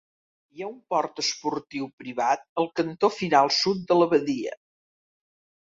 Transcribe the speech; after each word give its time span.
Hi 0.59 0.63
ha 0.63 0.69
un 0.69 0.79
port 0.93 1.21
esportiu 1.23 1.91
privat 2.03 2.43
al 2.63 2.69
cantó 2.81 3.13
final 3.21 3.55
sud 3.61 3.87
de 3.93 4.01
la 4.03 4.11
badia. 4.17 4.59